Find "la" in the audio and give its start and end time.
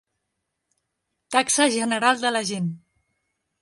2.37-2.45